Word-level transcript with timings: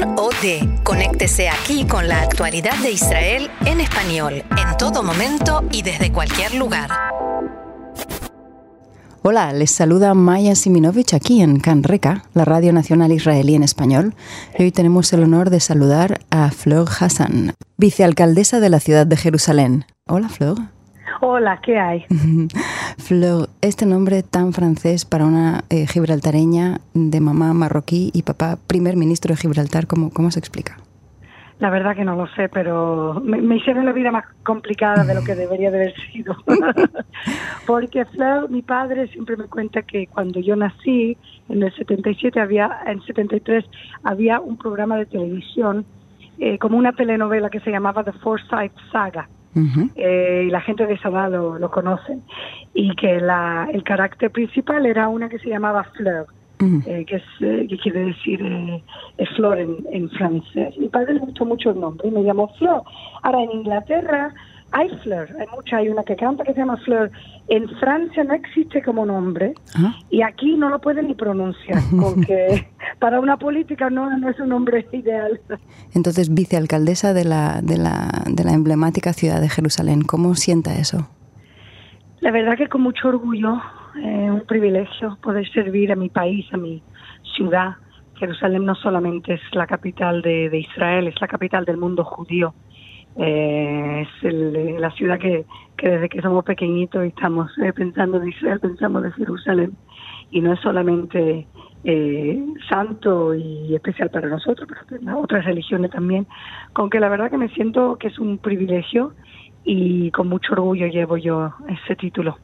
Can 0.00 0.14
OD. 0.18 0.82
Conéctese 0.82 1.48
aquí 1.48 1.84
con 1.84 2.08
la 2.08 2.22
actualidad 2.22 2.76
de 2.82 2.92
Israel 2.92 3.50
en 3.64 3.80
español, 3.80 4.34
en 4.34 4.76
todo 4.76 5.02
momento 5.02 5.62
y 5.70 5.82
desde 5.82 6.12
cualquier 6.12 6.54
lugar. 6.54 6.90
Hola, 9.22 9.52
les 9.52 9.70
saluda 9.70 10.14
Maya 10.14 10.54
Siminovich 10.54 11.14
aquí 11.14 11.40
en 11.40 11.60
Can 11.60 11.82
Reca, 11.82 12.24
la 12.34 12.44
radio 12.44 12.72
nacional 12.72 13.12
israelí 13.12 13.54
en 13.54 13.62
español. 13.62 14.14
Y 14.58 14.64
hoy 14.64 14.72
tenemos 14.72 15.12
el 15.12 15.22
honor 15.22 15.50
de 15.50 15.60
saludar 15.60 16.20
a 16.30 16.50
Fleur 16.50 16.88
Hassan, 16.88 17.54
vicealcaldesa 17.76 18.60
de 18.60 18.70
la 18.70 18.80
ciudad 18.80 19.06
de 19.06 19.16
Jerusalén. 19.16 19.86
Hola, 20.06 20.28
Fleur. 20.28 20.73
Hola, 21.20 21.60
¿qué 21.62 21.78
hay? 21.78 22.04
Fleur, 22.98 23.48
este 23.60 23.86
nombre 23.86 24.22
tan 24.22 24.52
francés 24.52 25.04
para 25.04 25.24
una 25.24 25.64
eh, 25.70 25.86
gibraltareña 25.86 26.80
de 26.94 27.20
mamá 27.20 27.52
marroquí 27.54 28.10
y 28.12 28.22
papá 28.22 28.58
primer 28.66 28.96
ministro 28.96 29.34
de 29.34 29.40
Gibraltar, 29.40 29.86
¿cómo, 29.86 30.10
cómo 30.10 30.30
se 30.30 30.38
explica? 30.38 30.76
La 31.60 31.70
verdad 31.70 31.94
que 31.94 32.04
no 32.04 32.16
lo 32.16 32.26
sé, 32.28 32.48
pero 32.48 33.22
me, 33.24 33.56
hicieron 33.56 33.86
la 33.86 33.92
vida 33.92 34.10
más 34.10 34.24
complicada 34.42 35.04
de 35.04 35.14
lo 35.14 35.22
que 35.22 35.36
debería 35.36 35.70
de 35.70 35.76
haber 35.76 35.94
sido. 36.12 36.36
Porque 37.66 38.04
Fleur, 38.06 38.50
mi 38.50 38.62
padre, 38.62 39.06
siempre 39.08 39.36
me 39.36 39.44
cuenta 39.44 39.82
que 39.82 40.08
cuando 40.08 40.40
yo 40.40 40.56
nací, 40.56 41.16
en 41.48 41.62
el 41.62 41.72
77 41.74 42.40
había, 42.40 42.80
en 42.86 43.00
73 43.02 43.64
había 44.02 44.40
un 44.40 44.56
programa 44.56 44.96
de 44.96 45.06
televisión, 45.06 45.86
eh, 46.38 46.58
como 46.58 46.76
una 46.76 46.92
telenovela 46.92 47.48
que 47.50 47.60
se 47.60 47.70
llamaba 47.70 48.02
The 48.02 48.12
Forsyth 48.12 48.72
Saga. 48.90 49.28
Eh, 49.94 50.44
y 50.46 50.50
la 50.50 50.60
gente 50.60 50.86
de 50.86 50.94
esa 50.94 51.28
lo, 51.28 51.58
lo 51.58 51.70
conocen. 51.70 52.22
Y 52.72 52.94
que 52.96 53.20
la, 53.20 53.68
el 53.72 53.84
carácter 53.84 54.30
principal 54.30 54.84
era 54.86 55.08
una 55.08 55.28
que 55.28 55.38
se 55.38 55.48
llamaba 55.48 55.84
Fleur 55.96 56.26
eh, 56.86 57.04
que, 57.06 57.16
es, 57.16 57.22
eh, 57.40 57.66
que 57.68 57.78
quiere 57.78 58.06
decir 58.06 58.40
eh, 58.42 59.26
flor 59.36 59.58
en, 59.58 59.76
en, 59.90 60.08
francés. 60.10 60.76
Mi 60.78 60.88
padre 60.88 61.14
le 61.14 61.20
gustó 61.20 61.44
mucho 61.44 61.70
el 61.70 61.80
nombre 61.80 62.08
y 62.08 62.10
me 62.10 62.22
llamó 62.22 62.48
Flor. 62.58 62.82
Ahora, 63.22 63.42
en 63.42 63.50
Inglaterra 63.52 64.32
hay 64.74 64.88
Fleur, 65.02 65.28
hay 65.38 65.46
mucha, 65.54 65.76
hay 65.76 65.88
una 65.88 66.02
que 66.02 66.16
canta 66.16 66.42
que 66.42 66.52
se 66.52 66.58
llama 66.58 66.76
Fleur. 66.78 67.10
En 67.48 67.68
Francia 67.78 68.24
no 68.24 68.34
existe 68.34 68.82
como 68.82 69.06
nombre 69.06 69.54
ah. 69.76 69.94
y 70.10 70.22
aquí 70.22 70.56
no 70.56 70.68
lo 70.68 70.80
pueden 70.80 71.06
ni 71.06 71.14
pronunciar 71.14 71.80
porque 72.00 72.66
para 72.98 73.20
una 73.20 73.36
política 73.36 73.88
no, 73.88 74.10
no 74.18 74.28
es 74.28 74.38
un 74.40 74.48
nombre 74.48 74.86
ideal. 74.92 75.40
Entonces, 75.94 76.34
vicealcaldesa 76.34 77.14
de 77.14 77.24
la, 77.24 77.60
de, 77.62 77.78
la, 77.78 78.24
de 78.26 78.42
la 78.42 78.52
emblemática 78.52 79.12
ciudad 79.12 79.40
de 79.40 79.48
Jerusalén, 79.48 80.02
¿cómo 80.02 80.34
sienta 80.34 80.76
eso? 80.76 81.08
La 82.20 82.32
verdad 82.32 82.56
que 82.56 82.68
con 82.68 82.82
mucho 82.82 83.08
orgullo, 83.08 83.60
es 83.96 84.30
un 84.30 84.42
privilegio 84.46 85.18
poder 85.22 85.48
servir 85.52 85.92
a 85.92 85.96
mi 85.96 86.08
país, 86.08 86.46
a 86.52 86.56
mi 86.56 86.82
ciudad. 87.36 87.76
Jerusalén 88.16 88.64
no 88.64 88.74
solamente 88.74 89.34
es 89.34 89.40
la 89.52 89.66
capital 89.66 90.22
de, 90.22 90.58
Israel, 90.58 91.06
es 91.08 91.20
la 91.20 91.28
capital 91.28 91.64
del 91.64 91.76
mundo 91.76 92.04
judío. 92.04 92.54
Eh, 93.16 94.06
es 94.22 94.32
la 94.80 94.90
ciudad 94.92 95.18
que, 95.18 95.44
desde 95.80 96.08
que 96.08 96.20
somos 96.20 96.44
pequeñitos 96.44 97.04
estamos 97.04 97.50
eh, 97.58 97.72
pensando 97.72 98.18
de 98.18 98.30
Israel, 98.30 98.60
pensamos 98.60 99.02
de 99.02 99.12
Jerusalén. 99.12 99.72
Y 100.30 100.40
no 100.40 100.52
es 100.52 100.60
solamente 100.60 101.46
eh, 101.84 102.44
santo 102.68 103.34
y 103.34 103.74
especial 103.74 104.10
para 104.10 104.28
nosotros, 104.28 104.68
pero 104.88 105.00
para 105.00 105.16
otras 105.16 105.44
religiones 105.44 105.90
también. 105.90 106.26
Con 106.72 106.90
que 106.90 106.98
la 106.98 107.08
verdad 107.08 107.30
que 107.30 107.38
me 107.38 107.48
siento 107.50 107.96
que 107.96 108.08
es 108.08 108.18
un 108.18 108.38
privilegio 108.38 109.12
y 109.64 110.10
con 110.10 110.28
mucho 110.28 110.52
orgullo 110.52 110.86
llevo 110.86 111.16
yo 111.16 111.52
ese 111.68 111.96
título. 111.96 112.36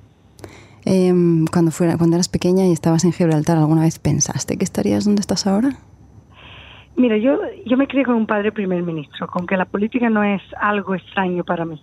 Em, 0.84 1.46
cuando, 1.46 1.70
fuera, 1.70 1.98
cuando 1.98 2.16
eras 2.16 2.28
pequeña 2.28 2.66
y 2.66 2.72
estabas 2.72 3.04
en 3.04 3.12
Gibraltar, 3.12 3.58
¿alguna 3.58 3.82
vez 3.82 3.98
pensaste 3.98 4.56
que 4.56 4.64
estarías 4.64 5.04
donde 5.04 5.20
estás 5.20 5.46
ahora? 5.46 5.76
Mira, 7.00 7.16
yo, 7.16 7.40
yo 7.64 7.78
me 7.78 7.86
crié 7.88 8.04
con 8.04 8.14
un 8.14 8.26
padre 8.26 8.52
primer 8.52 8.82
ministro, 8.82 9.26
con 9.26 9.46
que 9.46 9.56
la 9.56 9.64
política 9.64 10.10
no 10.10 10.22
es 10.22 10.42
algo 10.60 10.94
extraño 10.94 11.44
para 11.44 11.64
mí. 11.64 11.82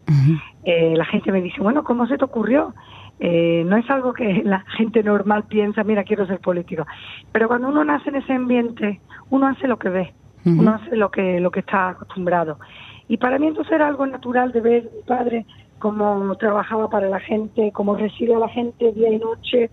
Eh, 0.63 0.93
la 0.95 1.05
gente 1.05 1.31
me 1.31 1.41
dice, 1.41 1.59
bueno, 1.59 1.83
¿cómo 1.83 2.05
se 2.05 2.19
te 2.19 2.25
ocurrió? 2.25 2.75
Eh, 3.19 3.63
no 3.65 3.77
es 3.77 3.89
algo 3.89 4.13
que 4.13 4.43
la 4.45 4.59
gente 4.77 5.01
normal 5.01 5.45
piensa, 5.45 5.83
mira, 5.83 6.03
quiero 6.03 6.27
ser 6.27 6.39
político. 6.39 6.85
Pero 7.31 7.47
cuando 7.47 7.69
uno 7.69 7.83
nace 7.83 8.09
en 8.09 8.17
ese 8.17 8.33
ambiente, 8.33 9.01
uno 9.31 9.47
hace 9.47 9.67
lo 9.67 9.79
que 9.79 9.89
ve, 9.89 10.13
uno 10.45 10.75
hace 10.75 10.95
lo 10.95 11.09
que, 11.09 11.39
lo 11.39 11.49
que 11.49 11.61
está 11.61 11.89
acostumbrado. 11.89 12.59
Y 13.07 13.17
para 13.17 13.39
mí 13.39 13.47
entonces 13.47 13.73
era 13.73 13.87
algo 13.87 14.05
natural 14.05 14.51
de 14.51 14.61
ver 14.61 14.83
mi 14.83 15.01
padre 15.01 15.47
cómo 15.79 16.35
trabajaba 16.35 16.91
para 16.91 17.09
la 17.09 17.19
gente, 17.19 17.71
cómo 17.71 17.95
recibía 17.95 18.37
a 18.37 18.41
la 18.41 18.49
gente 18.49 18.91
día 18.91 19.09
y 19.09 19.17
noche, 19.17 19.71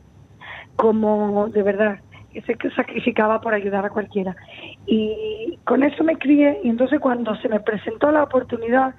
cómo 0.76 1.48
de 1.48 1.62
verdad 1.62 2.00
se 2.42 2.56
sacrificaba 2.74 3.40
por 3.40 3.54
ayudar 3.54 3.84
a 3.84 3.90
cualquiera. 3.90 4.36
Y 4.86 5.58
con 5.64 5.82
eso 5.82 6.04
me 6.04 6.16
crié 6.16 6.60
y 6.62 6.68
entonces 6.68 7.00
cuando 7.00 7.34
se 7.36 7.48
me 7.48 7.60
presentó 7.60 8.10
la 8.10 8.24
oportunidad 8.24 8.94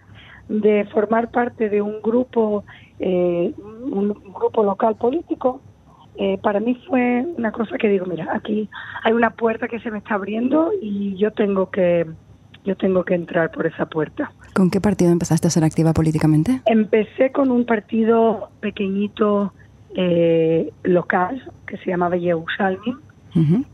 de 0.48 0.86
formar 0.86 1.32
parte 1.32 1.70
de 1.70 1.82
un 1.82 2.02
grupo, 2.02 2.64
eh, 3.00 3.54
un 3.58 4.14
grupo 4.34 4.64
local 4.64 4.96
político, 4.96 5.62
eh, 6.18 6.38
para 6.42 6.60
mí 6.60 6.80
fue 6.88 7.26
una 7.38 7.52
cosa 7.52 7.78
que 7.78 7.90
digo, 7.90 8.06
mira, 8.06 8.30
aquí 8.34 8.70
hay 9.04 9.14
una 9.14 9.32
puerta 9.32 9.68
que 9.68 9.80
se 9.80 9.92
me 9.92 9.98
está 9.98 10.16
abriendo 10.16 10.72
y 10.82 11.16
yo 11.18 11.32
tengo 11.32 11.70
que 11.70 12.06
yo 12.64 12.76
tengo 12.76 13.04
que 13.04 13.14
entrar 13.14 13.52
por 13.52 13.68
esa 13.68 13.86
puerta. 13.86 14.32
¿Con 14.56 14.72
qué 14.72 14.82
partido 14.82 15.12
empezaste 15.12 15.48
a 15.48 15.52
ser 15.52 15.64
activa 15.64 15.94
políticamente? 15.94 16.62
Empecé 16.66 17.32
con 17.32 17.52
un 17.52 17.64
partido 17.66 18.50
pequeñito 18.60 19.54
eh, 19.94 20.72
local 20.84 21.44
que 21.68 21.78
se 21.78 21.92
llamaba 21.92 22.18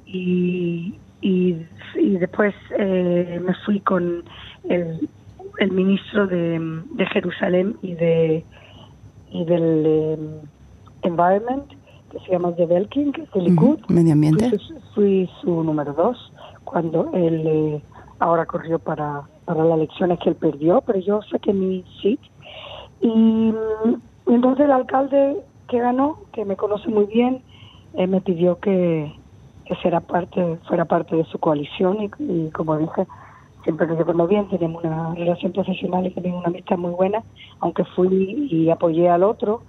Y, 0.06 0.96
y, 1.22 1.56
después 2.20 2.54
eh, 2.78 3.40
me 3.44 3.54
fui 3.66 3.80
con 3.82 4.24
el, 4.68 5.08
el 5.60 5.72
ministro 5.72 6.28
de, 6.28 6.60
de, 6.94 7.06
Jerusalén 7.08 7.76
y 7.82 7.94
de 7.94 8.44
y 9.32 9.46
del 9.46 9.84
eh, 9.86 10.18
Environment 11.04 11.66
que 12.12 12.20
se 12.20 12.32
llama 12.32 12.52
de 12.52 12.66
Belkin, 12.66 13.14
que 13.14 13.22
es 13.22 13.30
el 13.36 13.46
Likud. 13.46 13.80
Medio 13.88 14.14
ambiente. 14.14 14.52
Fui, 14.94 15.30
su 15.42 15.64
número 15.64 15.94
dos 15.94 16.32
cuando 16.66 17.10
él 17.14 17.82
ahora 18.20 18.46
corrió 18.46 18.80
para, 18.80 19.24
para 19.46 19.64
las 19.64 19.78
elecciones 19.78 20.20
que 20.20 20.30
él 20.30 20.36
perdió, 20.36 20.82
pero 20.82 21.00
yo 21.00 21.22
saqué 21.24 21.54
mi 21.54 21.84
seat. 22.02 22.20
Y, 23.02 23.08
mm, 23.08 24.02
entonces 24.28 24.66
el 24.66 24.72
alcalde 24.72 25.44
que 25.68 25.80
ganó, 25.80 26.20
que 26.34 26.46
me 26.46 26.56
conoce 26.56 26.90
muy 26.90 27.06
bien, 27.06 27.42
eh, 27.96 28.08
me 28.08 28.22
pidió 28.22 28.60
que, 28.60 29.14
que 29.72 29.82
será 29.82 30.02
parte, 30.02 30.58
fuera 30.68 30.84
parte 30.84 31.16
de 31.16 31.24
su 31.26 31.40
coalición 31.40 32.12
y, 32.20 32.50
como 32.50 32.78
dije, 32.78 33.08
siempre 33.64 33.88
nos 33.88 33.98
llevamos 33.98 34.28
bien, 34.28 34.50
tenemos 34.50 34.84
una 34.84 35.16
relación 35.16 35.54
profesional 35.54 36.06
y 36.06 36.10
tenemos 36.10 36.40
una 36.40 36.50
amistad 36.50 36.78
muy 36.78 36.92
buena, 36.92 37.24
aunque 37.62 37.86
fui 37.86 38.50
y 38.52 38.70
apoyé 38.70 39.08
al 39.08 39.24
otro, 39.24 39.62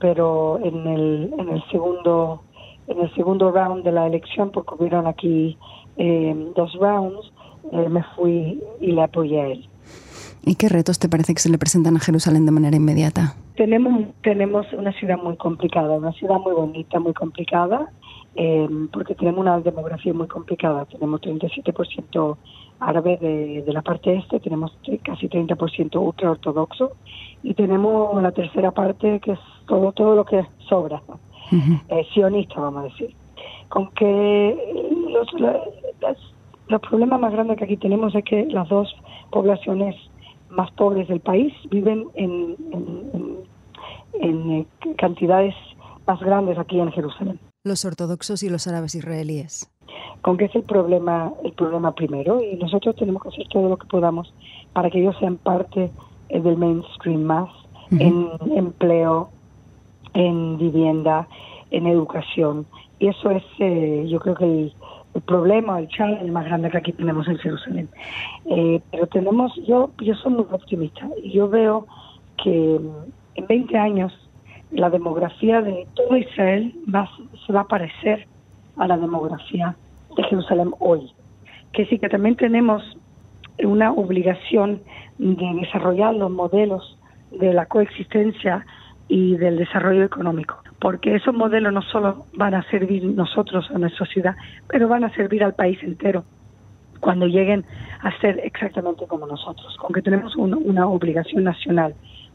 pero 0.00 0.58
en 0.60 0.88
el, 0.88 1.34
en 1.38 1.48
el 1.50 1.62
segundo 1.70 2.42
en 2.88 3.00
el 3.00 3.14
segundo 3.14 3.52
round 3.52 3.84
de 3.84 3.92
la 3.92 4.08
elección, 4.08 4.50
porque 4.50 4.74
hubieron 4.74 5.06
aquí 5.06 5.56
eh, 5.98 6.52
dos 6.56 6.74
rounds, 6.74 7.32
eh, 7.70 7.88
me 7.88 8.02
fui 8.16 8.60
y 8.80 8.90
le 8.90 9.02
apoyé 9.02 9.40
a 9.40 9.46
él. 9.46 9.68
¿Y 10.44 10.56
qué 10.56 10.68
retos 10.68 10.98
te 10.98 11.08
parece 11.08 11.32
que 11.32 11.40
se 11.40 11.48
le 11.48 11.58
presentan 11.58 11.96
a 11.96 12.00
Jerusalén 12.00 12.44
de 12.44 12.52
manera 12.52 12.76
inmediata? 12.76 13.36
Tenemos, 13.56 14.04
tenemos 14.22 14.66
una 14.72 14.92
ciudad 14.92 15.16
muy 15.16 15.36
complicada, 15.36 15.96
una 15.96 16.12
ciudad 16.12 16.40
muy 16.40 16.52
bonita, 16.52 16.98
muy 16.98 17.14
complicada, 17.14 17.88
eh, 18.36 18.68
porque 18.92 19.14
tenemos 19.14 19.40
una 19.40 19.60
demografía 19.60 20.12
muy 20.12 20.26
complicada. 20.26 20.84
Tenemos 20.86 21.20
37% 21.20 22.36
árabe 22.80 23.16
de, 23.20 23.62
de, 23.62 23.72
la 23.72 23.82
parte 23.82 24.14
este, 24.14 24.40
tenemos 24.40 24.76
casi 25.02 25.28
30% 25.28 25.96
ultraortodoxo 25.96 26.92
y 27.42 27.54
tenemos 27.54 28.20
la 28.22 28.32
tercera 28.32 28.72
parte 28.72 29.20
que 29.20 29.32
es 29.32 29.38
todo, 29.66 29.92
todo 29.92 30.16
lo 30.16 30.24
que 30.24 30.44
sobra, 30.68 31.02
eh, 31.52 32.06
sionista, 32.12 32.60
vamos 32.60 32.80
a 32.80 32.84
decir. 32.84 33.14
Con 33.68 33.90
que 33.92 34.56
los, 35.08 35.32
las, 36.00 36.18
los 36.68 36.80
problemas 36.80 37.20
más 37.20 37.32
grandes 37.32 37.58
que 37.58 37.64
aquí 37.64 37.76
tenemos 37.76 38.14
es 38.14 38.24
que 38.24 38.46
las 38.46 38.68
dos 38.68 38.94
poblaciones 39.30 39.96
más 40.50 40.70
pobres 40.72 41.08
del 41.08 41.20
país 41.20 41.52
viven 41.70 42.06
en, 42.14 42.56
en, 44.20 44.52
eh, 44.52 44.66
cantidades 44.96 45.54
más 46.06 46.20
grandes 46.20 46.58
aquí 46.58 46.78
en 46.78 46.92
Jerusalén. 46.92 47.38
Los 47.66 47.86
ortodoxos 47.86 48.42
y 48.42 48.50
los 48.50 48.66
árabes 48.66 48.94
israelíes. 48.94 49.70
Con 50.20 50.36
que 50.36 50.44
es 50.44 50.54
el 50.54 50.64
problema, 50.64 51.32
el 51.44 51.52
problema 51.52 51.94
primero, 51.94 52.42
y 52.42 52.56
nosotros 52.56 52.94
tenemos 52.96 53.22
que 53.22 53.30
hacer 53.30 53.48
todo 53.48 53.70
lo 53.70 53.78
que 53.78 53.86
podamos 53.86 54.34
para 54.74 54.90
que 54.90 55.00
ellos 55.00 55.16
sean 55.18 55.38
parte 55.38 55.90
eh, 56.28 56.40
del 56.40 56.58
mainstream 56.58 57.22
más 57.22 57.48
en 57.90 58.28
empleo, 58.54 59.30
en 60.12 60.58
vivienda, 60.58 61.26
en 61.70 61.86
educación. 61.86 62.66
Y 62.98 63.08
eso 63.08 63.30
es, 63.30 63.42
eh, 63.60 64.06
yo 64.10 64.20
creo 64.20 64.34
que 64.34 64.44
el, 64.44 64.74
el 65.14 65.22
problema, 65.22 65.78
el 65.78 65.88
challenge 65.88 66.30
más 66.30 66.44
grande 66.44 66.70
que 66.70 66.76
aquí 66.76 66.92
tenemos 66.92 67.26
en 67.28 67.38
Jerusalén. 67.38 67.88
Eh, 68.44 68.82
pero 68.90 69.06
tenemos, 69.06 69.54
yo, 69.66 69.90
yo 70.02 70.14
soy 70.16 70.32
muy 70.34 70.46
optimista 70.50 71.08
y 71.22 71.32
yo 71.32 71.48
veo 71.48 71.86
que 72.42 72.78
en 73.36 73.46
20 73.46 73.78
años 73.78 74.12
la 74.70 74.90
demografía 74.90 75.62
de 75.62 75.86
todo 75.94 76.16
Israel 76.16 76.74
va, 76.92 77.08
se 77.46 77.52
va 77.52 77.60
a 77.60 77.68
parecer 77.68 78.26
a 78.76 78.86
la 78.86 78.96
demografía 78.96 79.76
de 80.16 80.22
Jerusalén 80.24 80.70
hoy. 80.78 81.12
que 81.72 81.86
sí 81.86 81.98
que 81.98 82.08
también 82.08 82.36
tenemos 82.36 82.82
una 83.62 83.92
obligación 83.92 84.80
de 85.18 85.46
desarrollar 85.60 86.14
los 86.14 86.30
modelos 86.30 86.98
de 87.32 87.52
la 87.52 87.66
coexistencia 87.66 88.64
y 89.08 89.36
del 89.36 89.56
desarrollo 89.58 90.04
económico, 90.04 90.56
porque 90.80 91.14
esos 91.16 91.34
modelos 91.34 91.72
no 91.72 91.82
solo 91.82 92.26
van 92.34 92.54
a 92.54 92.62
servir 92.70 93.04
nosotros 93.04 93.68
a 93.74 93.78
nuestra 93.78 94.06
ciudad, 94.06 94.36
pero 94.68 94.88
van 94.88 95.04
a 95.04 95.14
servir 95.14 95.44
al 95.44 95.54
país 95.54 95.82
entero 95.82 96.24
cuando 97.00 97.26
lleguen 97.26 97.64
a 98.00 98.18
ser 98.20 98.40
exactamente 98.44 99.06
como 99.06 99.26
nosotros, 99.26 99.76
aunque 99.82 100.00
tenemos 100.00 100.34
una 100.36 100.86
obligación 100.86 101.44
nacional, 101.44 101.94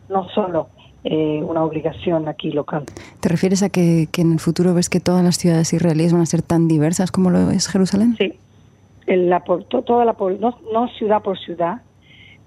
no 0.09 0.29
solo 0.29 0.67
eh, 1.03 1.41
una 1.43 1.63
obligación 1.63 2.27
aquí 2.27 2.51
local. 2.51 2.85
¿Te 3.19 3.29
refieres 3.29 3.63
a 3.63 3.69
que, 3.69 4.07
en 4.17 4.33
el 4.33 4.39
futuro 4.39 4.73
ves 4.73 4.89
que 4.89 4.99
todas 4.99 5.23
las 5.23 5.37
ciudades 5.37 5.71
israelíes 5.71 6.11
van 6.11 6.21
a 6.21 6.25
ser 6.25 6.41
tan 6.41 6.67
diversas 6.67 7.11
como 7.11 7.29
lo 7.29 7.51
es 7.51 7.67
Jerusalén? 7.67 8.15
Sí, 8.17 8.33
la, 9.07 9.41
toda 9.41 10.05
la, 10.05 10.15
no, 10.39 10.59
no 10.73 10.87
ciudad 10.97 11.21
por 11.21 11.39
ciudad, 11.39 11.81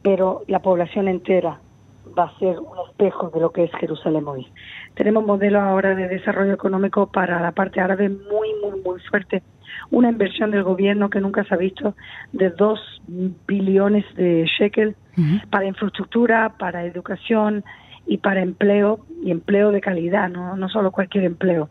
pero 0.02 0.42
la 0.48 0.60
población 0.60 1.08
entera 1.08 1.60
va 2.18 2.24
a 2.24 2.38
ser 2.38 2.58
un 2.58 2.88
espejo 2.88 3.30
de 3.30 3.40
lo 3.40 3.50
que 3.50 3.64
es 3.64 3.70
Jerusalén 3.72 4.26
hoy. 4.26 4.46
Tenemos 4.94 5.24
modelo 5.24 5.60
ahora 5.60 5.94
de 5.94 6.08
desarrollo 6.08 6.52
económico 6.52 7.06
para 7.06 7.40
la 7.40 7.52
parte 7.52 7.80
árabe 7.80 8.08
muy, 8.08 8.48
muy, 8.62 8.80
muy 8.84 9.00
fuerte. 9.00 9.42
Una 9.90 10.10
inversión 10.10 10.50
del 10.50 10.62
gobierno 10.62 11.08
que 11.08 11.20
nunca 11.20 11.44
se 11.44 11.54
ha 11.54 11.56
visto 11.56 11.94
de 12.32 12.50
dos 12.50 12.78
billones 13.46 14.04
de 14.16 14.44
shekel 14.44 14.94
para 15.50 15.66
infraestructura, 15.66 16.54
para 16.58 16.84
educación 16.84 17.64
y 18.06 18.18
para 18.18 18.42
empleo 18.42 19.00
y 19.22 19.30
empleo 19.30 19.70
de 19.70 19.80
calidad, 19.80 20.28
no, 20.28 20.56
no 20.56 20.68
solo 20.68 20.90
cualquier 20.90 21.24
empleo. 21.24 21.68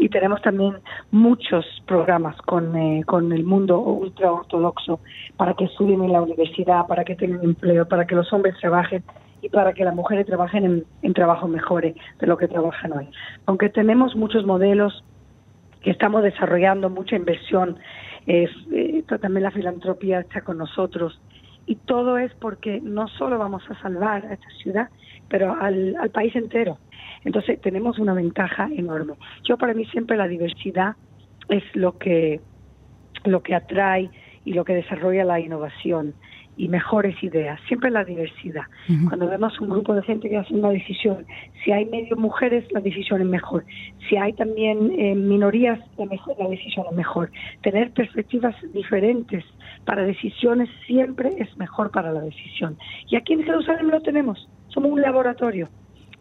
Y 0.00 0.08
tenemos 0.08 0.42
también 0.42 0.78
muchos 1.12 1.64
programas 1.86 2.36
con, 2.42 2.74
eh, 2.74 3.04
con 3.06 3.30
el 3.32 3.44
mundo 3.44 3.78
ultra 3.78 4.32
ortodoxo 4.32 4.98
para 5.36 5.54
que 5.54 5.66
estudien 5.66 6.02
en 6.02 6.12
la 6.12 6.22
universidad, 6.22 6.88
para 6.88 7.04
que 7.04 7.14
tengan 7.14 7.44
empleo, 7.44 7.86
para 7.86 8.04
que 8.04 8.16
los 8.16 8.32
hombres 8.32 8.56
trabajen 8.60 9.04
y 9.42 9.48
para 9.48 9.72
que 9.72 9.84
las 9.84 9.94
mujeres 9.94 10.26
trabajen 10.26 10.64
en, 10.64 10.84
en 11.02 11.14
trabajos 11.14 11.48
mejores 11.48 11.94
de 12.18 12.26
lo 12.26 12.36
que 12.36 12.48
trabajan 12.48 12.92
hoy. 12.94 13.08
Aunque 13.46 13.68
tenemos 13.68 14.16
muchos 14.16 14.44
modelos 14.44 15.04
que 15.82 15.92
estamos 15.92 16.24
desarrollando, 16.24 16.90
mucha 16.90 17.14
inversión, 17.14 17.78
eh, 18.26 19.04
también 19.20 19.42
la 19.42 19.50
filantropía 19.50 20.20
está 20.20 20.42
con 20.42 20.58
nosotros. 20.58 21.20
Y 21.66 21.76
todo 21.76 22.18
es 22.18 22.32
porque 22.34 22.80
no 22.82 23.08
solo 23.08 23.38
vamos 23.38 23.62
a 23.70 23.80
salvar 23.80 24.26
a 24.26 24.34
esta 24.34 24.50
ciudad, 24.62 24.88
pero 25.30 25.56
al, 25.58 25.96
al 25.96 26.10
país 26.10 26.36
entero. 26.36 26.76
Entonces 27.24 27.60
tenemos 27.60 27.98
una 27.98 28.12
ventaja 28.12 28.68
enorme. 28.74 29.14
Yo 29.44 29.56
para 29.56 29.72
mí 29.72 29.86
siempre 29.86 30.16
la 30.16 30.28
diversidad 30.28 30.96
es 31.48 31.64
lo 31.74 31.96
que, 31.96 32.40
lo 33.24 33.42
que 33.42 33.54
atrae 33.54 34.10
y 34.44 34.52
lo 34.52 34.64
que 34.64 34.74
desarrolla 34.74 35.24
la 35.24 35.40
innovación 35.40 36.14
y 36.56 36.68
mejores 36.68 37.16
ideas, 37.22 37.58
siempre 37.68 37.90
la 37.90 38.04
diversidad. 38.04 38.64
Cuando 39.08 39.28
vemos 39.28 39.58
un 39.60 39.70
grupo 39.70 39.94
de 39.94 40.02
gente 40.02 40.28
que 40.28 40.36
hace 40.36 40.52
una 40.52 40.68
decisión, 40.68 41.24
si 41.64 41.72
hay 41.72 41.86
medio 41.86 42.16
mujeres, 42.16 42.70
la 42.72 42.80
decisión 42.80 43.22
es 43.22 43.26
mejor. 43.26 43.64
Si 44.08 44.16
hay 44.16 44.34
también 44.34 44.92
eh, 44.98 45.14
minorías, 45.14 45.78
la, 45.96 46.04
mejor, 46.04 46.36
la 46.38 46.48
decisión 46.48 46.84
es 46.90 46.96
mejor. 46.96 47.30
Tener 47.62 47.92
perspectivas 47.92 48.54
diferentes 48.74 49.42
para 49.86 50.02
decisiones 50.02 50.68
siempre 50.86 51.30
es 51.38 51.56
mejor 51.56 51.90
para 51.92 52.12
la 52.12 52.20
decisión. 52.20 52.76
Y 53.08 53.16
aquí 53.16 53.32
en 53.32 53.44
Jerusalén 53.44 53.88
lo 53.88 54.02
tenemos, 54.02 54.46
somos 54.70 54.90
un 54.92 55.00
laboratorio 55.00 55.68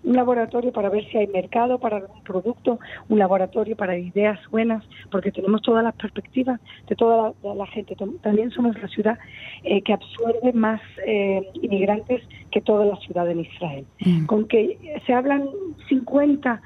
un 0.03 0.15
laboratorio 0.15 0.71
para 0.71 0.89
ver 0.89 1.05
si 1.09 1.17
hay 1.17 1.27
mercado 1.27 1.79
para 1.79 1.97
algún 1.97 2.23
producto, 2.23 2.79
un 3.09 3.19
laboratorio 3.19 3.75
para 3.75 3.97
ideas 3.97 4.39
buenas, 4.49 4.83
porque 5.11 5.31
tenemos 5.31 5.61
todas 5.61 5.83
las 5.83 5.95
perspectivas 5.95 6.59
de 6.87 6.95
toda 6.95 7.33
la, 7.43 7.67
gente. 7.67 7.95
También 8.21 8.51
somos 8.51 8.79
la 8.81 8.87
ciudad 8.87 9.19
eh, 9.63 9.81
que 9.81 9.93
absorbe 9.93 10.53
más 10.53 10.81
eh, 11.05 11.41
inmigrantes 11.53 12.21
que 12.51 12.61
toda 12.61 12.85
la 12.85 12.95
ciudad 12.97 13.29
en 13.29 13.41
Israel. 13.41 13.85
Mm. 13.99 14.25
Con 14.25 14.47
que 14.47 15.01
se 15.05 15.13
hablan 15.13 15.49
50 15.89 16.61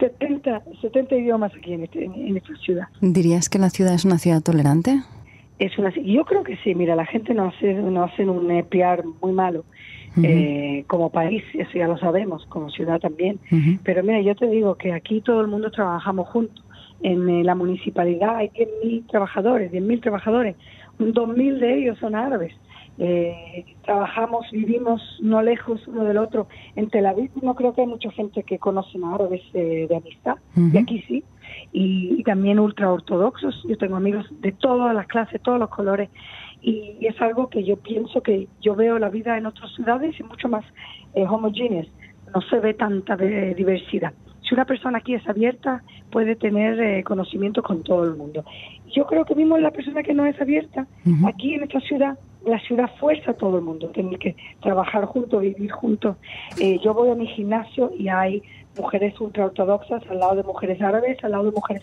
70, 0.00 0.62
70 0.80 1.14
idiomas 1.14 1.52
aquí 1.54 1.72
en, 1.72 1.84
este, 1.84 2.04
en, 2.04 2.36
esta 2.36 2.56
ciudad. 2.56 2.88
¿Dirías 3.00 3.48
que 3.48 3.60
la 3.60 3.70
ciudad 3.70 3.94
es 3.94 4.04
una 4.04 4.18
ciudad 4.18 4.42
tolerante? 4.42 5.00
Es 5.60 5.78
una, 5.78 5.90
yo 5.94 6.24
creo 6.24 6.42
que 6.42 6.56
sí, 6.64 6.74
mira, 6.74 6.96
la 6.96 7.06
gente 7.06 7.32
no 7.32 7.46
hace, 7.46 7.74
no 7.74 8.02
hacen 8.02 8.28
un 8.28 8.48
PR 8.68 9.04
muy 9.22 9.32
malo 9.32 9.64
eh, 10.22 10.84
como 10.86 11.10
país, 11.10 11.42
eso 11.54 11.70
ya 11.74 11.88
lo 11.88 11.98
sabemos, 11.98 12.46
como 12.46 12.70
ciudad 12.70 13.00
también. 13.00 13.38
Pero 13.82 14.02
mira, 14.02 14.20
yo 14.20 14.34
te 14.34 14.46
digo 14.46 14.76
que 14.76 14.92
aquí 14.92 15.20
todo 15.20 15.40
el 15.40 15.48
mundo 15.48 15.70
trabajamos 15.70 16.28
juntos. 16.28 16.64
En 17.02 17.28
eh, 17.28 17.44
la 17.44 17.54
municipalidad 17.54 18.36
hay 18.36 18.48
10.000 18.48 19.06
trabajadores, 19.08 19.72
10.000 19.72 20.00
trabajadores, 20.00 20.56
2.000 20.98 21.58
de 21.58 21.78
ellos 21.78 21.98
son 21.98 22.14
árabes. 22.14 22.54
Eh, 22.96 23.64
trabajamos, 23.84 24.46
vivimos 24.52 25.02
no 25.20 25.42
lejos 25.42 25.86
uno 25.88 26.04
del 26.04 26.16
otro. 26.16 26.46
En 26.76 26.88
Tel 26.88 27.06
Aviv 27.06 27.30
no 27.42 27.56
creo 27.56 27.74
que 27.74 27.80
hay 27.80 27.88
mucha 27.88 28.10
gente 28.12 28.44
que 28.44 28.58
conoce 28.58 28.96
a 29.02 29.14
árabes 29.14 29.42
de 29.52 29.94
amistad, 29.94 30.36
y 30.56 30.78
aquí 30.78 31.02
sí. 31.08 31.24
Y, 31.72 32.16
y, 32.18 32.22
también 32.22 32.60
ultra 32.60 32.90
ortodoxos. 32.92 33.64
Yo 33.68 33.76
tengo 33.76 33.96
amigos 33.96 34.26
de 34.40 34.52
todas 34.52 34.94
las 34.94 35.06
clases, 35.08 35.42
todos 35.42 35.58
los 35.58 35.68
colores 35.70 36.08
y 36.64 37.06
es 37.06 37.20
algo 37.20 37.50
que 37.50 37.62
yo 37.62 37.76
pienso 37.76 38.22
que 38.22 38.48
yo 38.62 38.74
veo 38.74 38.98
la 38.98 39.10
vida 39.10 39.36
en 39.36 39.44
otras 39.44 39.70
ciudades 39.74 40.18
y 40.18 40.22
mucho 40.22 40.48
más 40.48 40.64
eh, 41.14 41.26
homogéneas, 41.26 41.86
no 42.34 42.40
se 42.40 42.58
ve 42.58 42.72
tanta 42.72 43.16
diversidad. 43.16 44.14
Si 44.40 44.54
una 44.54 44.64
persona 44.64 44.98
aquí 44.98 45.14
es 45.14 45.26
abierta, 45.28 45.82
puede 46.10 46.36
tener 46.36 46.80
eh, 46.80 47.04
conocimiento 47.04 47.62
con 47.62 47.82
todo 47.82 48.04
el 48.04 48.16
mundo. 48.16 48.44
Yo 48.94 49.06
creo 49.06 49.26
que 49.26 49.34
mismo 49.34 49.58
la 49.58 49.70
persona 49.70 50.02
que 50.02 50.14
no 50.14 50.24
es 50.24 50.40
abierta, 50.40 50.86
aquí 51.26 51.54
en 51.54 51.64
esta 51.64 51.80
ciudad, 51.80 52.18
la 52.46 52.58
ciudad 52.60 52.90
fuerza 52.98 53.32
a 53.32 53.34
todo 53.34 53.58
el 53.58 53.64
mundo, 53.64 53.88
tener 53.88 54.18
que 54.18 54.34
trabajar 54.62 55.04
juntos, 55.04 55.42
vivir 55.42 55.70
juntos. 55.70 56.16
Eh, 56.58 56.78
yo 56.82 56.94
voy 56.94 57.10
a 57.10 57.14
mi 57.14 57.26
gimnasio 57.26 57.90
y 57.98 58.08
hay 58.08 58.42
mujeres 58.78 59.18
ultraortodoxas 59.20 60.02
al 60.10 60.18
lado 60.18 60.36
de 60.36 60.42
mujeres 60.44 60.80
árabes, 60.80 61.22
al 61.22 61.32
lado 61.32 61.44
de 61.44 61.52
mujeres... 61.52 61.82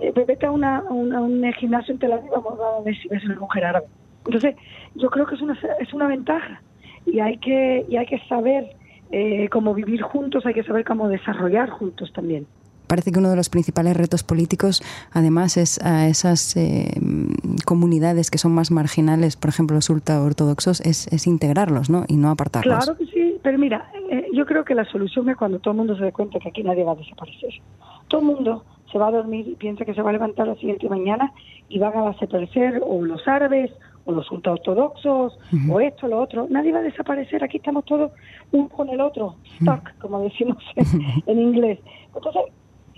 Eh, 0.00 0.12
vete 0.14 0.46
a, 0.46 0.52
una, 0.52 0.82
un 0.90 1.52
gimnasio 1.54 1.92
en 1.92 1.98
Tel 1.98 2.12
Aviv, 2.12 2.30
vamos 2.30 2.58
a 2.60 2.82
ver 2.84 2.96
si 2.96 3.08
ves 3.08 3.24
una 3.24 3.40
mujer 3.40 3.64
árabe 3.64 3.86
entonces, 4.24 4.56
yo 4.94 5.10
creo 5.10 5.26
que 5.26 5.34
es 5.34 5.40
una, 5.40 5.58
es 5.80 5.92
una 5.92 6.06
ventaja 6.06 6.62
y 7.06 7.20
hay 7.20 7.38
que, 7.38 7.86
y 7.88 7.96
hay 7.96 8.06
que 8.06 8.18
saber 8.28 8.76
eh, 9.10 9.48
cómo 9.50 9.74
vivir 9.74 10.02
juntos, 10.02 10.44
hay 10.46 10.54
que 10.54 10.64
saber 10.64 10.84
cómo 10.84 11.08
desarrollar 11.08 11.70
juntos 11.70 12.12
también. 12.12 12.46
Parece 12.86 13.12
que 13.12 13.18
uno 13.18 13.28
de 13.28 13.36
los 13.36 13.50
principales 13.50 13.96
retos 13.96 14.22
políticos, 14.22 14.82
además, 15.12 15.58
es 15.58 15.78
a 15.84 16.08
esas 16.08 16.56
eh, 16.56 16.90
comunidades 17.66 18.30
que 18.30 18.38
son 18.38 18.52
más 18.52 18.70
marginales, 18.70 19.36
por 19.36 19.50
ejemplo, 19.50 19.76
los 19.76 19.90
ultraortodoxos, 19.90 20.80
es, 20.80 21.06
es 21.12 21.26
integrarlos 21.26 21.90
¿no? 21.90 22.04
y 22.08 22.16
no 22.16 22.30
apartarlos. 22.30 22.84
Claro 22.84 22.98
que 22.98 23.06
sí, 23.06 23.38
pero 23.42 23.58
mira, 23.58 23.90
eh, 24.10 24.26
yo 24.32 24.46
creo 24.46 24.64
que 24.64 24.74
la 24.74 24.86
solución 24.86 25.28
es 25.28 25.36
cuando 25.36 25.58
todo 25.58 25.72
el 25.72 25.78
mundo 25.78 25.96
se 25.98 26.04
dé 26.04 26.12
cuenta 26.12 26.38
que 26.38 26.48
aquí 26.48 26.62
nadie 26.62 26.82
va 26.82 26.92
a 26.92 26.96
desaparecer. 26.96 27.50
Todo 28.08 28.22
el 28.22 28.26
mundo 28.26 28.64
se 28.90 28.98
va 28.98 29.08
a 29.08 29.10
dormir 29.10 29.46
y 29.46 29.54
piensa 29.54 29.84
que 29.84 29.92
se 29.92 30.00
va 30.00 30.08
a 30.08 30.14
levantar 30.14 30.48
la 30.48 30.54
siguiente 30.54 30.88
mañana 30.88 31.32
y 31.68 31.78
van 31.78 31.94
a 31.94 32.10
desaparecer 32.10 32.82
o 32.82 33.04
los 33.04 33.26
árabes 33.28 33.70
o 34.08 34.12
los 34.12 34.30
ultraortodoxos, 34.30 35.38
o 35.70 35.80
esto, 35.80 36.08
lo 36.08 36.22
otro. 36.22 36.46
Nadie 36.48 36.72
va 36.72 36.78
a 36.78 36.82
desaparecer, 36.82 37.44
aquí 37.44 37.58
estamos 37.58 37.84
todos 37.84 38.10
uno 38.52 38.68
con 38.70 38.88
el 38.88 39.02
otro, 39.02 39.36
stuck, 39.56 39.98
como 39.98 40.20
decimos 40.20 40.56
en, 41.26 41.38
inglés. 41.38 41.78
Entonces, 42.14 42.42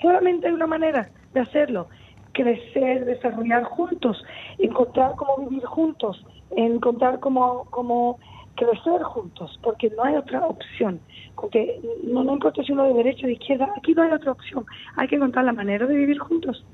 solamente 0.00 0.46
hay 0.46 0.52
una 0.52 0.68
manera 0.68 1.10
de 1.34 1.40
hacerlo, 1.40 1.88
crecer, 2.30 3.06
desarrollar 3.06 3.64
juntos, 3.64 4.24
encontrar 4.58 5.16
cómo 5.16 5.48
vivir 5.48 5.64
juntos, 5.64 6.24
encontrar 6.52 7.18
cómo, 7.18 7.66
cómo 7.70 8.20
crecer 8.54 9.02
juntos, 9.02 9.58
porque 9.64 9.90
no 9.90 10.04
hay 10.04 10.14
otra 10.14 10.46
opción. 10.46 11.00
Porque 11.34 11.80
no, 12.04 12.22
no 12.22 12.34
importa 12.34 12.62
si 12.62 12.70
uno 12.70 12.84
de 12.84 12.94
derecha 12.94 13.24
o 13.24 13.26
de 13.26 13.32
izquierda, 13.32 13.68
aquí 13.76 13.94
no 13.94 14.02
hay 14.02 14.12
otra 14.12 14.30
opción. 14.30 14.64
Hay 14.94 15.08
que 15.08 15.16
encontrar 15.16 15.44
la 15.44 15.52
manera 15.52 15.86
de 15.86 15.96
vivir 15.96 16.18
juntos. 16.20 16.64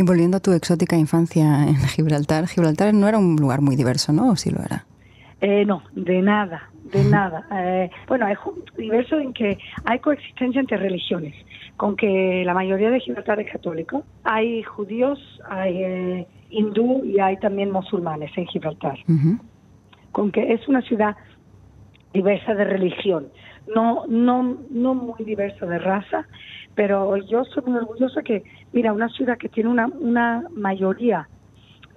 Y 0.00 0.02
volviendo 0.02 0.38
a 0.38 0.40
tu 0.40 0.52
exótica 0.52 0.96
infancia 0.96 1.68
en 1.68 1.76
Gibraltar, 1.76 2.46
Gibraltar 2.46 2.94
no 2.94 3.06
era 3.06 3.18
un 3.18 3.36
lugar 3.36 3.60
muy 3.60 3.76
diverso, 3.76 4.14
¿no? 4.14 4.30
¿O 4.30 4.36
sí 4.36 4.48
lo 4.48 4.64
era? 4.64 4.86
Eh, 5.42 5.66
no, 5.66 5.82
de 5.92 6.22
nada, 6.22 6.70
de 6.84 7.04
nada. 7.04 7.46
Eh, 7.52 7.90
bueno, 8.08 8.26
es 8.26 8.38
diverso 8.78 9.18
en 9.18 9.34
que 9.34 9.58
hay 9.84 9.98
coexistencia 9.98 10.58
entre 10.58 10.78
religiones, 10.78 11.34
con 11.76 11.96
que 11.96 12.44
la 12.46 12.54
mayoría 12.54 12.88
de 12.88 12.98
Gibraltar 12.98 13.40
es 13.40 13.52
católico. 13.52 14.02
Hay 14.24 14.62
judíos, 14.62 15.18
hay 15.46 15.84
eh, 15.84 16.26
hindú 16.48 17.04
y 17.04 17.20
hay 17.20 17.36
también 17.36 17.70
musulmanes 17.70 18.30
en 18.38 18.46
Gibraltar. 18.46 18.98
Con 20.12 20.32
que 20.32 20.54
es 20.54 20.66
una 20.66 20.80
ciudad 20.80 21.14
diversa 22.14 22.54
de 22.54 22.64
religión, 22.64 23.26
no, 23.74 24.06
no, 24.08 24.56
no 24.70 24.94
muy 24.94 25.24
diversa 25.24 25.66
de 25.66 25.78
raza, 25.78 26.26
pero 26.74 27.16
yo 27.16 27.44
soy 27.44 27.62
muy 27.66 27.76
orgullosa 27.76 28.22
que, 28.22 28.44
mira, 28.72 28.92
una 28.92 29.08
ciudad 29.08 29.38
que 29.38 29.48
tiene 29.48 29.70
una, 29.70 29.86
una 29.86 30.44
mayoría 30.54 31.28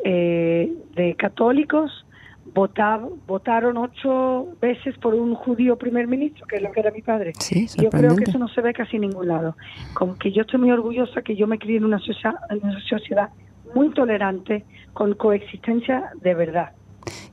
eh, 0.03 0.73
de 0.95 1.15
católicos, 1.15 2.05
votaron 2.53 3.77
ocho 3.77 4.47
veces 4.61 4.97
por 4.97 5.15
un 5.15 5.33
judío 5.33 5.77
primer 5.77 6.07
ministro, 6.07 6.45
que 6.45 6.57
es 6.57 6.61
lo 6.61 6.71
que 6.71 6.81
era 6.81 6.91
mi 6.91 7.01
padre. 7.01 7.33
yo 7.77 7.89
creo 7.89 8.15
que 8.15 8.25
eso 8.25 8.37
no 8.37 8.47
se 8.49 8.61
ve 8.61 8.73
casi 8.73 8.97
en 8.97 9.03
ningún 9.03 9.27
lado. 9.27 9.55
Como 9.93 10.17
que 10.17 10.31
yo 10.31 10.41
estoy 10.41 10.59
muy 10.59 10.71
orgullosa 10.71 11.21
que 11.21 11.35
yo 11.35 11.47
me 11.47 11.57
crié 11.57 11.77
en 11.77 11.85
una 11.85 11.99
sociedad, 11.99 12.35
en 12.49 12.63
una 12.63 12.79
sociedad 12.81 13.29
muy 13.73 13.89
tolerante, 13.91 14.65
con 14.93 15.13
coexistencia 15.15 16.11
de 16.21 16.35
verdad. 16.35 16.73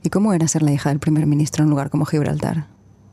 ¿Y 0.03 0.09
cómo 0.09 0.33
era 0.33 0.47
ser 0.47 0.63
la 0.63 0.71
hija 0.71 0.89
del 0.89 0.99
primer 0.99 1.27
ministro 1.27 1.61
en 1.61 1.67
un 1.67 1.71
lugar 1.71 1.89
como 1.89 2.05
Gibraltar? 2.05 2.65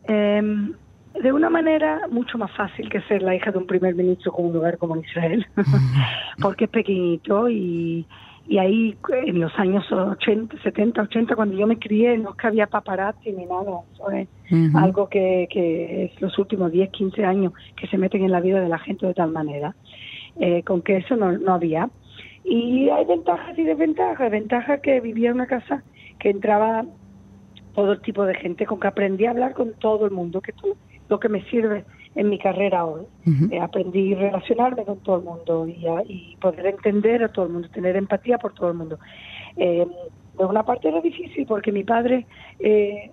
Em, 0.04 0.73
de 1.22 1.32
una 1.32 1.50
manera 1.50 2.02
mucho 2.10 2.38
más 2.38 2.50
fácil 2.52 2.88
que 2.88 3.00
ser 3.02 3.22
la 3.22 3.34
hija 3.34 3.50
de 3.50 3.58
un 3.58 3.66
primer 3.66 3.94
ministro 3.94 4.32
con 4.32 4.46
un 4.46 4.52
lugar 4.52 4.78
como 4.78 4.96
Israel, 4.96 5.46
porque 6.40 6.64
es 6.64 6.70
pequeñito 6.70 7.48
y, 7.48 8.06
y 8.48 8.58
ahí 8.58 8.96
en 9.26 9.40
los 9.40 9.52
años 9.58 9.84
80, 9.90 10.62
70, 10.62 11.02
80, 11.02 11.37
cuando 11.37 11.56
yo 11.56 11.66
me 11.66 11.78
crié, 11.78 12.16
no 12.18 12.30
es 12.30 12.37
que 12.37 12.46
había 12.46 12.66
paparazzi 12.66 13.32
ni 13.32 13.44
nada, 13.46 13.80
es 14.14 14.75
algo 14.75 15.08
que, 15.08 15.46
que 15.50 16.04
es 16.04 16.20
los 16.20 16.38
últimos 16.38 16.72
10, 16.72 16.90
15 16.90 17.25
años 17.25 17.52
que 17.76 17.87
se 17.88 17.98
meten 17.98 18.25
en 18.25 18.32
la 18.32 18.40
vida 18.40 18.60
de 18.60 18.68
la 18.68 18.78
gente 18.78 19.06
de 19.06 19.14
tal 19.14 19.32
manera, 19.32 19.75
eh, 20.40 20.62
con 20.62 20.82
que 20.82 20.96
eso 20.96 21.16
no, 21.16 21.32
no 21.32 21.54
había. 21.54 21.90
Y 22.44 22.88
hay 22.88 23.04
ventajas 23.04 23.58
y 23.58 23.64
desventajas, 23.64 24.30
ventajas 24.30 24.80
que 24.80 25.00
vivía 25.00 25.28
en 25.28 25.34
una 25.34 25.46
casa 25.46 25.82
que 26.18 26.30
entraba 26.30 26.87
todo 27.75 27.98
tipo 27.98 28.25
de 28.25 28.34
gente, 28.34 28.64
con 28.64 28.80
que 28.80 28.88
aprendí 28.88 29.26
a 29.26 29.30
hablar 29.30 29.52
con 29.52 29.75
todo 29.75 30.06
el 30.06 30.10
mundo, 30.10 30.40
que 30.40 30.52
tú 30.52 30.75
lo 31.08 31.18
que 31.20 31.28
me 31.28 31.42
sirve 31.44 31.84
en 32.14 32.28
mi 32.28 32.38
carrera 32.38 32.84
hoy. 32.84 33.02
Eh, 33.50 33.60
aprendí 33.60 34.14
a 34.14 34.18
relacionarme 34.18 34.84
con 34.84 34.98
todo 35.00 35.18
el 35.18 35.24
mundo 35.24 35.66
y, 35.66 35.86
y, 36.12 36.36
poder 36.36 36.66
entender 36.66 37.22
a 37.22 37.28
todo 37.28 37.46
el 37.46 37.52
mundo, 37.52 37.68
tener 37.68 37.96
empatía 37.96 38.38
por 38.38 38.54
todo 38.54 38.68
el 38.68 38.76
mundo. 38.76 38.98
Eh, 39.56 39.86
de 40.38 40.45
una 40.45 40.62
parte 40.62 40.88
era 40.88 41.00
difícil 41.00 41.47
porque 41.47 41.73
mi 41.73 41.85
padre 41.85 42.26
eh, 42.61 43.11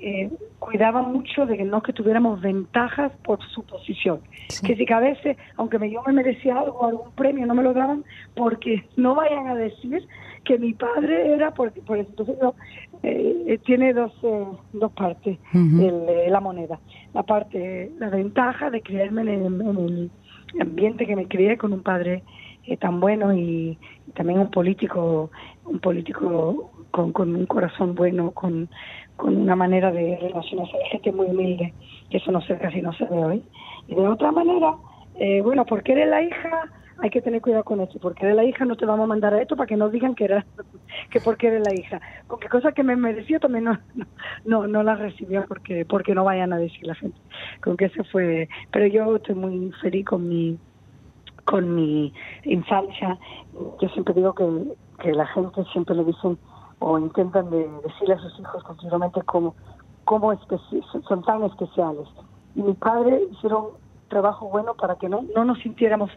eh, 0.00 0.30
cuidaba 0.58 1.02
mucho 1.02 1.44
de 1.46 1.56
que 1.56 1.64
no 1.64 1.82
que 1.82 1.92
tuviéramos 1.92 2.40
ventajas 2.40 3.12
por 3.24 3.42
su 3.48 3.64
posición. 3.64 4.20
Que 4.64 4.76
si 4.76 4.86
que 4.86 4.94
a 4.94 5.00
veces, 5.00 5.36
aunque 5.56 5.78
yo 5.90 6.02
me 6.06 6.12
merecía 6.12 6.58
algo, 6.58 6.86
algún 6.86 7.12
premio, 7.12 7.46
no 7.46 7.54
me 7.54 7.62
lo 7.62 7.72
daban 7.72 8.04
porque 8.34 8.84
no 8.96 9.14
vayan 9.14 9.48
a 9.48 9.54
decir 9.54 10.06
que 10.44 10.58
mi 10.58 10.72
padre 10.72 11.34
era, 11.34 11.52
porque 11.52 11.80
por 11.82 11.98
eso 11.98 12.10
entonces 12.10 12.36
eh, 13.02 13.58
tiene 13.64 13.92
dos, 13.92 14.12
dos 14.72 14.92
partes 14.92 15.38
la 15.52 16.40
moneda. 16.40 16.80
La 17.14 17.22
parte, 17.22 17.90
la 17.98 18.08
ventaja 18.08 18.70
de 18.70 18.82
criarme 18.82 19.22
en 19.22 19.44
el, 19.44 20.10
ambiente 20.60 21.06
que 21.06 21.16
me 21.16 21.28
crié 21.28 21.56
con 21.56 21.72
un 21.72 21.82
padre 21.82 22.22
tan 22.80 23.00
bueno 23.00 23.34
y, 23.34 23.78
también 24.14 24.40
un 24.40 24.50
político, 24.50 25.30
un 25.64 25.78
político 25.80 26.70
con, 26.90 27.12
con 27.12 27.34
un 27.34 27.46
corazón 27.46 27.94
bueno, 27.94 28.30
con, 28.32 28.68
con 29.16 29.36
una 29.36 29.56
manera 29.56 29.90
de 29.90 30.18
relacionarse, 30.20 30.72
gente 30.90 31.12
muy 31.12 31.26
humilde, 31.26 31.72
que 32.10 32.18
eso 32.18 32.30
no 32.30 32.40
se 32.42 32.56
casi 32.58 32.82
no 32.82 32.92
se 32.92 33.04
ve 33.04 33.24
hoy. 33.24 33.42
Y 33.88 33.94
de 33.94 34.06
otra 34.06 34.32
manera, 34.32 34.74
eh, 35.16 35.40
bueno, 35.40 35.64
porque 35.64 35.92
eres 35.92 36.08
la 36.08 36.22
hija, 36.22 36.70
hay 36.98 37.10
que 37.10 37.22
tener 37.22 37.40
cuidado 37.40 37.64
con 37.64 37.80
esto, 37.80 37.98
porque 38.00 38.24
eres 38.24 38.36
la 38.36 38.44
hija 38.44 38.64
no 38.64 38.76
te 38.76 38.86
vamos 38.86 39.04
a 39.04 39.08
mandar 39.08 39.34
a 39.34 39.42
esto 39.42 39.56
para 39.56 39.66
que 39.66 39.76
no 39.76 39.88
digan 39.88 40.14
que 40.14 40.24
era 40.24 40.44
que 41.10 41.20
porque 41.20 41.48
eres 41.48 41.66
la 41.66 41.74
hija. 41.74 42.00
Con 42.26 42.38
qué 42.38 42.48
cosa 42.48 42.72
que 42.72 42.82
me 42.82 42.96
mereció 42.96 43.40
también 43.40 43.64
no, 43.64 43.78
no, 44.44 44.66
no 44.66 44.82
la 44.82 44.94
recibió 44.94 45.44
porque, 45.46 45.84
porque 45.84 46.14
no 46.14 46.24
vayan 46.24 46.52
a 46.52 46.58
decir 46.58 46.86
la 46.86 46.94
gente. 46.94 47.18
Con 47.62 47.76
que 47.76 47.86
ese 47.86 48.04
fue, 48.04 48.48
pero 48.70 48.86
yo 48.86 49.16
estoy 49.16 49.34
muy 49.34 49.72
feliz 49.80 50.04
con 50.04 50.28
mi 50.28 50.58
con 51.44 51.74
mi 51.74 52.12
infancia. 52.44 53.18
Yo 53.80 53.88
siempre 53.90 54.14
digo 54.14 54.34
que, 54.34 54.46
que 55.00 55.12
la 55.12 55.26
gente 55.26 55.64
siempre 55.72 55.94
le 55.94 56.04
dicen 56.04 56.38
o 56.78 56.98
intentan 56.98 57.48
de 57.50 57.68
decirle 57.84 58.14
a 58.14 58.18
sus 58.18 58.38
hijos 58.40 58.62
continuamente 58.64 59.22
cómo, 59.22 59.54
cómo 60.04 60.32
son 61.08 61.22
tan 61.22 61.44
especiales. 61.44 62.08
Y 62.54 62.62
mi 62.62 62.74
padre 62.74 63.20
hicieron 63.30 63.66
trabajo 64.08 64.48
bueno 64.48 64.74
para 64.74 64.96
que 64.96 65.08
no, 65.08 65.24
no 65.34 65.44
nos 65.44 65.58
sintiéramos 65.60 66.10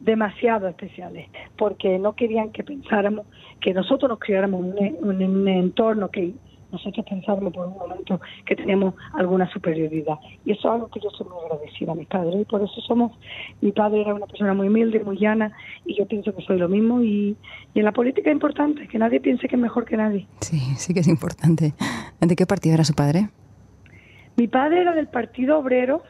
demasiado 0.00 0.68
especiales, 0.68 1.28
porque 1.56 1.98
no 1.98 2.14
querían 2.14 2.50
que 2.50 2.64
pensáramos 2.64 3.26
que 3.60 3.72
nosotros 3.72 4.08
nos 4.08 4.18
criáramos 4.18 4.64
en 4.76 4.98
un 5.02 5.48
entorno 5.48 6.10
que 6.10 6.34
nosotros 6.72 7.04
pensábamos 7.08 7.52
por 7.52 7.66
un 7.66 7.74
momento 7.74 8.20
que 8.44 8.56
teníamos 8.56 8.94
alguna 9.14 9.50
superioridad. 9.50 10.18
Y 10.44 10.52
eso 10.52 10.68
es 10.68 10.74
algo 10.74 10.88
que 10.88 11.00
yo 11.00 11.10
soy 11.10 11.26
muy 11.28 11.38
agradecida 11.44 11.92
a 11.92 11.94
mi 11.94 12.04
padre. 12.04 12.40
Y 12.40 12.44
por 12.44 12.62
eso 12.62 12.80
somos, 12.82 13.12
mi 13.60 13.72
padre 13.72 14.02
era 14.02 14.14
una 14.14 14.26
persona 14.26 14.54
muy 14.54 14.68
humilde, 14.68 15.02
muy 15.04 15.18
llana, 15.18 15.52
y 15.84 15.96
yo 15.96 16.06
pienso 16.06 16.34
que 16.34 16.42
soy 16.42 16.58
lo 16.58 16.68
mismo. 16.68 17.02
Y, 17.02 17.36
y 17.74 17.78
en 17.78 17.84
la 17.84 17.92
política 17.92 18.30
es 18.30 18.34
importante, 18.34 18.88
que 18.88 18.98
nadie 18.98 19.20
piense 19.20 19.48
que 19.48 19.56
es 19.56 19.62
mejor 19.62 19.84
que 19.84 19.96
nadie. 19.96 20.26
Sí, 20.40 20.58
sí 20.76 20.94
que 20.94 21.00
es 21.00 21.08
importante. 21.08 21.74
¿De 22.20 22.36
qué 22.36 22.46
partido 22.46 22.74
era 22.74 22.84
su 22.84 22.94
padre? 22.94 23.28
Mi 24.36 24.48
padre 24.48 24.82
era 24.82 24.92
del 24.92 25.08
Partido 25.08 25.58
Obrero, 25.58 26.02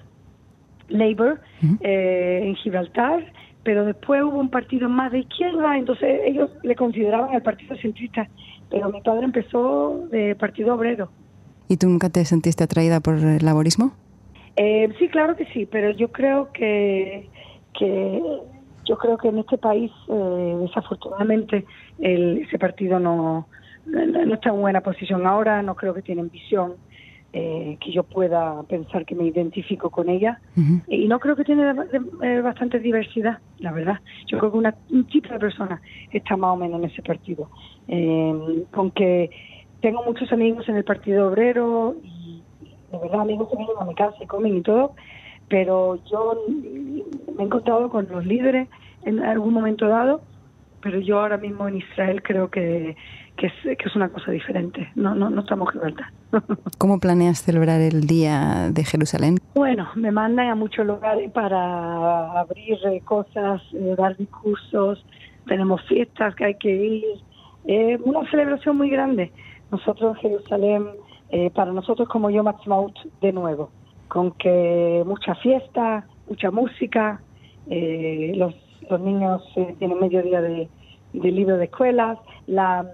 Labour, 0.89 1.41
eh, 1.81 2.41
en 2.43 2.57
Gibraltar, 2.57 3.33
pero 3.63 3.85
después 3.85 4.23
hubo 4.23 4.39
un 4.39 4.51
partido 4.51 4.89
más 4.89 5.13
de 5.13 5.21
izquierda, 5.21 5.77
entonces 5.77 6.21
ellos 6.25 6.51
le 6.63 6.77
consideraban 6.77 7.35
el 7.35 7.43
partido 7.43 7.77
centrista 7.77 8.29
pero 8.71 8.91
mi 8.91 9.01
padre 9.01 9.25
empezó 9.25 10.07
de 10.11 10.35
Partido 10.35 10.75
Obrero. 10.75 11.09
¿Y 11.69 11.77
tú 11.77 11.89
nunca 11.89 12.11
te 12.11 12.25
sentiste 12.25 12.65
atraída 12.65 13.01
por 13.01 13.17
el 13.17 13.45
laborismo? 13.45 13.93
Eh, 14.57 14.89
sí, 14.99 15.09
claro 15.09 15.37
que 15.37 15.47
sí, 15.47 15.67
pero 15.67 15.91
yo 15.91 16.09
creo 16.09 16.51
que, 16.53 17.29
que 17.79 18.23
yo 18.85 18.99
creo 18.99 19.19
que 19.19 19.29
en 19.29 19.39
este 19.39 19.59
país 19.59 19.91
eh, 20.09 20.57
desafortunadamente 20.61 21.65
ese 21.99 22.59
partido 22.59 22.99
no, 22.99 23.49
no, 23.87 24.35
está 24.35 24.51
en 24.51 24.61
buena 24.61 24.81
posición 24.81 25.27
ahora, 25.27 25.63
no 25.63 25.75
creo 25.75 25.95
que 25.95 26.03
tienen 26.03 26.31
visión 26.31 26.75
eh, 27.33 27.77
que 27.81 27.93
yo 27.93 28.03
pueda 28.05 28.63
pensar 28.63 29.05
que 29.05 29.15
me 29.15 29.25
identifico 29.25 29.91
con 29.91 30.09
ella 30.09 30.41
y 30.89 31.07
no 31.07 31.19
creo 31.19 31.37
que 31.37 31.45
tiene 31.45 31.71
bastante 32.41 32.79
diversidad, 32.79 33.41
la 33.59 33.73
verdad. 33.73 34.01
Yo 34.27 34.39
creo 34.39 34.53
que 34.53 34.59
una, 34.59 34.75
un 34.91 35.05
tipo 35.05 35.29
de 35.29 35.39
persona 35.39 35.83
está 36.13 36.37
más 36.37 36.55
o 36.55 36.57
menos 36.57 36.81
en 36.81 36.91
ese 36.91 37.03
partido. 37.03 37.51
Eh, 37.89 38.65
con 38.71 38.91
que 38.91 39.31
tengo 39.81 40.03
muchos 40.05 40.33
amigos 40.33 40.69
en 40.69 40.77
el 40.77 40.85
Partido 40.85 41.29
Obrero 41.29 41.97
y 42.03 42.43
de 42.91 42.99
verdad 42.99 43.21
amigos 43.21 43.49
que 43.51 43.57
vienen 43.57 43.77
a 43.79 43.85
mi 43.85 43.95
casa 43.95 44.17
y 44.21 44.27
comen 44.27 44.57
y 44.57 44.63
todo, 44.63 44.95
pero 45.49 45.99
yo 46.11 46.41
me 47.37 47.43
he 47.43 47.47
encontrado 47.47 47.91
con 47.91 48.09
los 48.09 48.25
líderes 48.25 48.69
en 49.05 49.21
algún 49.21 49.53
momento 49.53 49.89
dado, 49.89 50.23
pero 50.81 51.01
yo 51.01 51.21
ahora 51.21 51.37
mismo 51.37 51.69
en 51.69 51.77
Israel 51.77 52.23
creo 52.23 52.51
que, 52.51 52.97
que, 53.37 53.47
es, 53.47 53.53
que 53.63 53.89
es 53.89 53.97
una 53.97 54.09
cosa 54.09 54.31
diferente, 54.31 54.91
no, 54.95 55.15
no, 55.15 55.31
no 55.31 55.41
estamos. 55.41 55.69
¿Cómo 56.79 56.99
planeas 56.99 57.43
celebrar 57.43 57.81
el 57.81 58.07
Día 58.07 58.71
de 58.71 58.85
Jerusalén? 58.85 59.37
Bueno, 59.55 59.89
me 59.95 60.11
mandan 60.11 60.49
a 60.49 60.55
muchos 60.55 60.87
lugares 60.87 61.31
para 61.33 62.41
abrir 62.41 62.79
eh, 62.87 63.01
cosas, 63.05 63.63
eh, 63.73 63.95
dar 63.97 64.17
discursos, 64.17 65.05
tenemos 65.47 65.83
fiestas 65.83 66.35
que 66.35 66.45
hay 66.45 66.55
que 66.55 66.71
ir, 66.71 67.05
es 67.67 68.01
una 68.03 68.29
celebración 68.31 68.77
muy 68.77 68.91
grande. 68.91 69.33
Nosotros 69.71 70.17
en 70.17 70.31
Jerusalén, 70.31 70.87
eh, 71.31 71.51
para 71.51 71.73
nosotros 71.73 72.09
como 72.09 72.31
Yom 72.31 72.47
Ha'atzmaut 72.47 72.95
de 73.21 73.33
nuevo, 73.33 73.71
con 74.09 74.33
que 74.33 75.03
mucha 75.05 75.35
fiesta, 75.37 76.07
mucha 76.29 76.51
música, 76.51 77.21
eh, 77.69 78.33
los, 78.37 78.55
los 78.89 79.01
niños 79.01 79.43
eh, 79.57 79.75
tienen 79.79 79.99
medio 79.99 80.23
día 80.23 80.41
de, 80.41 80.69
de 81.21 81.31
libro 81.31 81.57
de 81.57 81.65
escuelas, 81.65 82.19
la, 82.47 82.87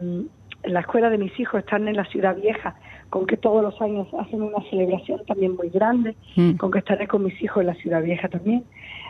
la 0.65 0.81
escuela 0.81 1.11
de 1.11 1.19
mis 1.19 1.39
hijos 1.39 1.61
están 1.61 1.89
en 1.89 1.97
la 1.97 2.05
ciudad 2.07 2.37
vieja, 2.37 2.77
con 3.11 3.27
que 3.27 3.37
todos 3.37 3.63
los 3.63 3.81
años 3.81 4.09
hacen 4.19 4.43
una 4.43 4.63
celebración 4.71 5.25
también 5.27 5.57
muy 5.57 5.69
grande, 5.69 6.17
mm. 6.37 6.53
con 6.53 6.71
que 6.71 6.79
estaré 6.79 7.07
con 7.07 7.25
mis 7.25 7.41
hijos 7.43 7.61
en 7.61 7.67
la 7.67 7.75
ciudad 7.75 8.03
vieja 8.03 8.29
también. 8.29 8.65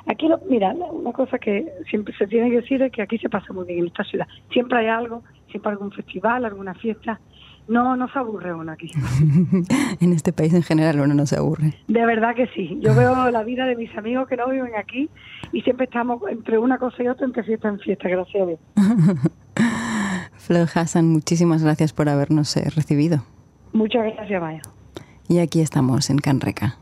Aquí, 0.07 0.27
lo, 0.27 0.41
mira, 0.49 0.73
una 0.73 1.13
cosa 1.13 1.39
que 1.39 1.73
siempre 1.89 2.15
se 2.17 2.27
tiene 2.27 2.51
que 2.51 2.63
decir 2.63 2.83
es 2.83 2.91
que 2.91 3.03
aquí 3.03 3.19
se 3.19 3.29
pasa 3.29 3.53
muy 3.53 3.67
bien 3.67 3.81
en 3.81 3.87
esta 3.87 4.03
ciudad. 4.03 4.27
Siempre 4.51 4.79
hay 4.79 4.87
algo, 4.89 5.23
siempre 5.51 5.71
algún 5.71 5.93
festival, 5.93 6.45
alguna 6.45 6.75
fiesta. 6.75 7.21
No, 7.69 7.97
no 7.97 8.09
se 8.09 8.19
aburre 8.19 8.53
uno 8.53 8.73
aquí. 8.73 8.91
en 10.01 10.13
este 10.13 10.33
país 10.33 10.53
en 10.53 10.63
general 10.63 11.01
uno 11.01 11.15
no 11.15 11.27
se 11.27 11.37
aburre. 11.37 11.75
De 11.89 12.05
verdad 12.05 12.35
que 12.35 12.47
sí. 12.49 12.79
Yo 12.81 12.95
veo 12.95 13.31
la 13.31 13.43
vida 13.45 13.67
de 13.67 13.77
mis 13.77 13.97
amigos 13.97 14.29
que 14.29 14.37
no 14.37 14.49
viven 14.49 14.73
aquí 14.77 15.09
y 15.53 15.63
siempre 15.63 15.85
estamos 15.85 16.21
entre 16.29 16.59
una 16.59 16.79
cosa 16.79 17.03
y 17.03 17.09
otra, 17.09 17.27
entre 17.27 17.45
fiesta 17.45 17.69
en 17.69 17.79
fiesta, 17.79 18.09
gracias 18.09 18.43
a 18.43 18.47
Dios. 18.47 18.61
Flor 20.37 20.69
Hassan, 20.75 21.09
muchísimas 21.09 21.63
gracias 21.63 21.93
por 21.93 22.09
habernos 22.09 22.57
eh, 22.57 22.69
recibido. 22.75 23.25
Muchas 23.73 24.03
gracias, 24.15 24.41
Maya. 24.41 24.63
Y 25.29 25.39
aquí 25.39 25.61
estamos 25.61 26.11
en 26.11 26.19
Canreca. 26.19 26.82